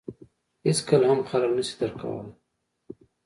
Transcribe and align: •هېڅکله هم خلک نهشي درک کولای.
•هېڅکله 0.65 1.05
هم 1.11 1.19
خلک 1.29 1.49
نهشي 1.57 1.75
درک 1.79 1.95
کولای. 2.01 2.31